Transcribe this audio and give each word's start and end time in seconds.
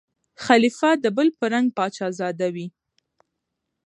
خلیفه 0.45 0.89
د 1.03 1.05
بل 1.15 1.27
په 1.37 1.45
رنګ 1.53 1.67
پاچا 1.77 2.07
زاده 2.19 2.47
وي 2.55 2.67